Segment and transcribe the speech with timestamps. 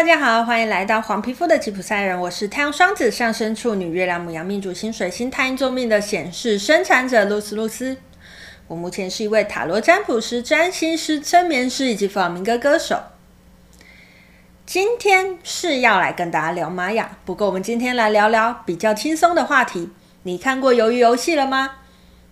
[0.00, 2.18] 大家好，欢迎来到黄皮肤的吉普赛人。
[2.18, 7.98] 我是太阳双子上升处女月亮母羊命主星水星太阴坐命的显示生产者露丝露丝。
[8.66, 12.98] 我目前是一位塔罗占卜师、占星师、催眠师以及弗朗明哥歌手。
[14.64, 19.90] 今天是要来跟大家聊玛雅，不过我们今天来聊聊比较轻松的话题。
[20.22, 21.72] 你看过《鱿鱼游戏》了吗？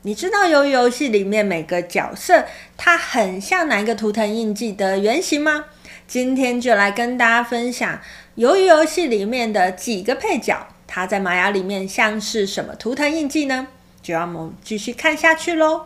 [0.02, 2.46] 你知道《鱿鱼游戏》里面每个角色
[2.78, 5.66] 它很像哪一个图腾印记的原型吗？
[6.08, 8.00] 今天就来跟大家分享
[8.42, 13.66] 《鱿鱼游戏》里面的几个配角，它在玛雅里面像是什么图腾印记呢？
[14.00, 15.82] 就让我们继续看下去喽。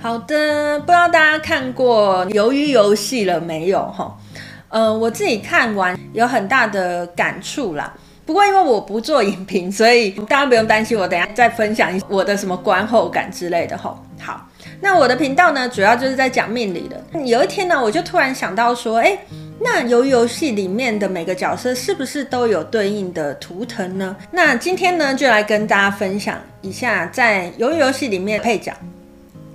[0.00, 3.84] 好的，不知道大家看过《鱿鱼游戏》了没有？
[3.90, 4.16] 哈，
[4.68, 7.92] 呃，我自己看完有很大的感触啦。
[8.24, 13.98] 不过因为我不做影评，所以大家不用担心，我等下再分享一我的什么观后感之类的吼。
[14.20, 14.48] 好，
[14.80, 17.20] 那我的频道呢，主要就是在讲命理的。
[17.24, 19.18] 有一天呢，我就突然想到说，哎，
[19.58, 24.16] 那鱿鱼游戏里面的每个角色是不是都有对应的图腾呢？
[24.30, 28.72] 那今天呢，就来跟大家分享一下，在鱿鱼游戏里面配角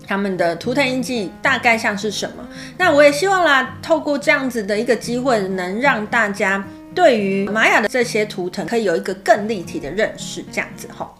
[0.06, 2.46] 他们的图腾印记大概像是什么。
[2.78, 6.62] 那我也希望啦，透过这样子的一个机会，能让大家。
[6.98, 11.14] 对于玛雅的这些图腾，可以有一个更立体的认识，这样子吼。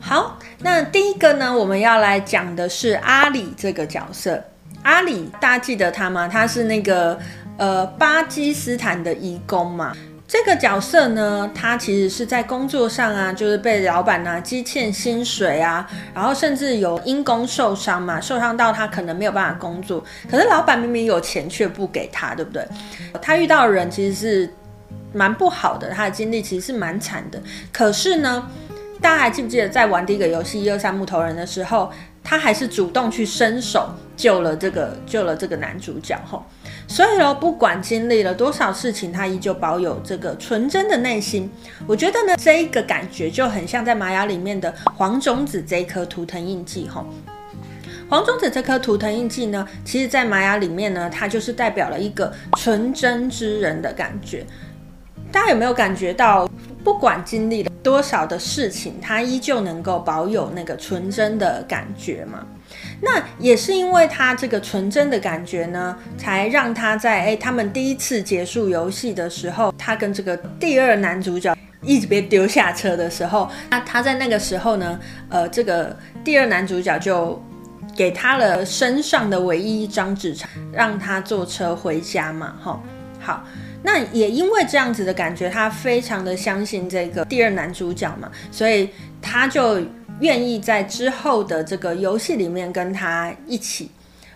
[0.00, 4.42] 好，那第一个呢，我们要来讲的是阿里这个角色。
[4.84, 6.26] 阿里，大家记得他吗？
[6.26, 7.18] 他是那个
[7.58, 9.94] 呃巴基斯坦的移工嘛。
[10.26, 20.02] 这个角色呢，他其实是在工作上啊，就是被老板啊积欠薪水啊，然后甚至有因公受伤嘛，受伤到他可能没有办法工作。
[20.28, 22.66] 可是老板明明有钱却不给他，对不对？
[23.20, 24.50] 他遇到的人其实是
[25.12, 27.40] 蛮不好的，他的经历其实是蛮惨的。
[27.70, 28.50] 可是呢，
[29.00, 31.92] 大家还记不记得在玩第一个游戏一二三木头人的时候，
[32.24, 36.42] 他还是主动去伸手救了这个救了这个男主角吼。
[36.88, 41.50] 所以呢，不管经历了多少事情，他依旧保有这个纯真的内心。
[41.86, 47.06] 我觉得呢，这一个感觉就很像在玛雅里面的黄种子这一颗图腾印记吼。
[48.08, 54.44] 黄种子这颗图腾印记呢，其实在玛雅里面呢，它就是代表了一个纯真之人的感觉。
[55.32, 56.48] 大家有没有感觉到，
[56.84, 62.46] 不管经历了多少的事情，他依旧能够保有那个纯真的感觉嘛？
[63.00, 77.42] 那也是因为他这个纯真的感觉呢，才让他在哎他们第一次结束游戏的时候，他跟这个第二男主角一直被丢下车的时候，那他在那个时候呢，呃，这个第二男主角就
[77.96, 82.82] 给他了身上的唯一一张纸条，让他坐车回家嘛，哈，
[83.20, 83.44] 好，
[83.84, 88.90] 那也因为这样子的感觉，他非常的相信这个第二男主角嘛，所以
[89.22, 89.80] 他就。
[90.20, 93.90] 愿意在之后的这个游戏里面跟他一起，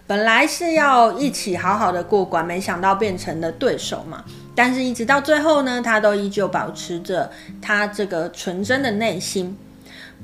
[0.09, 4.25] 本来是要一起好好的过关，没想到变成了对手嘛。
[4.57, 7.31] 但是，一直到最后呢，他都依旧保持着
[7.63, 9.57] 他这个纯真的内心。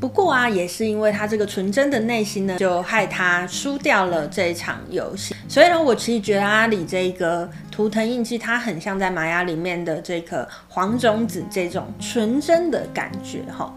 [0.01, 5.35] 不过啊，也是因为他这个纯真的内心呢，就害他输掉了这一场游戏。
[5.49, 13.75] 所以呢，我其实觉得阿里这个图腾印记，它很像在玛雅里面的这颗黄种子这种纯真的感觉哈。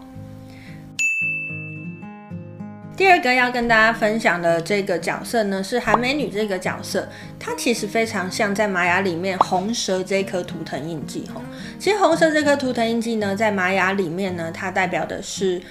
[2.96, 7.08] 第二个要跟大家分享的这个角色呢，是韩美女这个角色，
[7.38, 11.40] 它其实非常像在玛雅里面红蛇这颗图腾印记吼。
[11.78, 15.62] 其实红蛇这颗图腾印记呢，在玛雅里面呢，它代表的是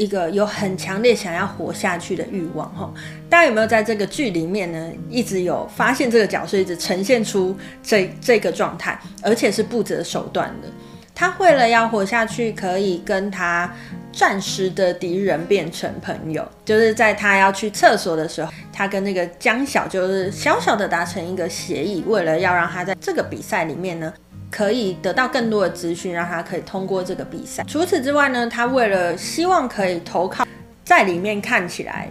[0.00, 2.90] 一个有很强烈想要活下去的欲望哈。
[3.28, 10.68] 大家有没有在这个剧里面呢，一直有发现这个角色一直呈现出这这个状态，而且是不择手段的。
[11.14, 13.70] 他为了要活下去，可以跟他
[14.10, 24.10] 暂时的敌人变成朋友，就是在他要去厕所的时候，他跟那个江小就是小小的达成一个协议，为了要让他在这个比赛里面呢，
[24.50, 27.64] 可以得到更多的资讯，让他可以通过这个比赛。
[27.68, 30.44] 除此之外呢，他为了希望可以投靠
[30.84, 32.08] 在里面看起来，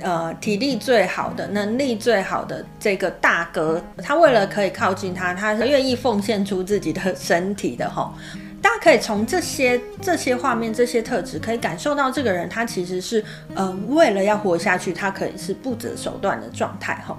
[0.00, 8.12] 呃，体力最好的、能力最好的这个大哥，他为了可以靠近他，他愿意奉献出自己的身体的吼。
[8.60, 17.16] 大家可以从这些这些画面、这些特质，可以感受到这个人他其实是，呃，为了要活下去，他可以是不择手段的状态哈。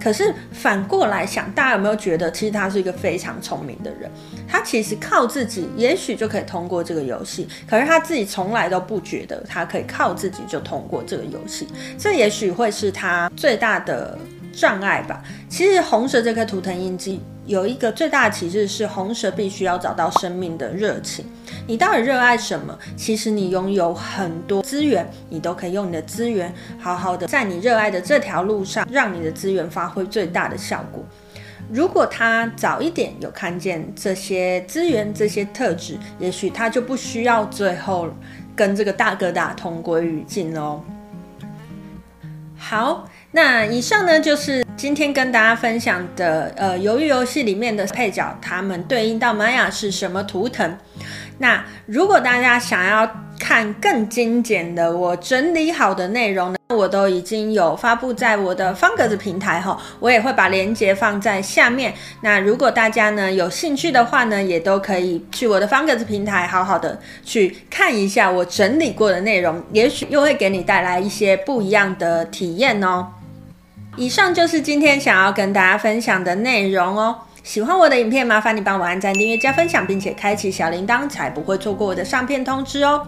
[0.00, 4.10] 可是反过来想，大家有没有觉得，其实他是一个非常聪明的人？
[4.48, 7.46] 他其实靠自己，也许就可以通过这个游戏。
[7.68, 11.68] 可是他自己从来都不觉得他可以靠自己就通过这个游戏。
[11.98, 14.18] 这也许会是他最大的
[14.52, 15.22] 障碍吧。
[15.48, 17.20] 其实红蛇这颗图腾印记。
[17.46, 21.24] 有一个最大的启示是，红蛇必须要找到生命的热情。
[21.66, 22.78] 你到底热爱什么？
[22.96, 31.04] 其实你拥有很多资源，你都可以用你的资源，好好的在你热爱的这条路上，让你的资源发挥最大的效果。
[31.72, 38.08] 如果他早一点有看见这些资源、这些特质，也许他就不需要最后
[38.54, 40.84] 跟这个大哥大同归于尽喽。
[42.62, 50.76] 好，那以上呢就是今天跟大家分享的，呃，鱿鱼游戏里面的配角，他们对应到玛雅是什么图腾？
[51.38, 53.10] 那如果大家想要
[53.50, 61.92] 看更精简的我整理好的内容呢，我都已经有发布在我的方格子平台哈，我也会把链接放在下面。
[62.20, 73.04] 那如果大家呢有兴趣的话呢，也都可以去我的方格子平台好好的去看一下我整理过的内容，也许又会给你带来一些不一样的体验哦。
[73.96, 77.16] 以上就是今天想要跟大家分享的内容哦。
[77.50, 83.04] 喜欢我的影片，麻烦你帮我按赞、订阅、加分享，并且开启小铃铛，才不会错过我的上片通知哦。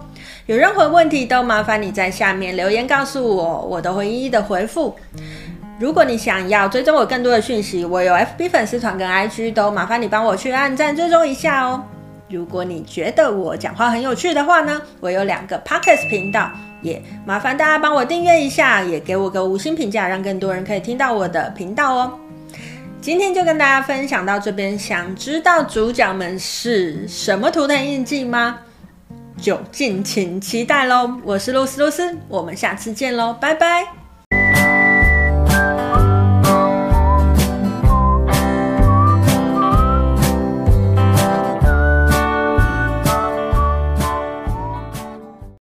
[0.46, 4.96] 有任何问题都麻烦你在下面留言告诉我，我都会一一的回复。
[5.78, 11.80] 如果你想要追踪我更多的讯息，我有 FB 粉丝团跟 IG，都麻烦你帮我去按赞追踪一下哦。
[12.28, 16.50] 如果你觉得我讲话很有趣的话呢，我有两个 Podcast 频道，
[16.80, 22.18] 也麻烦大家帮我订阅一下，也给我个五星评价，让更多人可以听到我的频道哦。
[23.02, 28.60] 今天就跟大家分享到这边，想知道主角们是什么图腾印记吗？
[29.40, 31.18] 就敬请期待喽！
[31.24, 34.01] 我是露丝露丝，我们下次见喽，拜拜。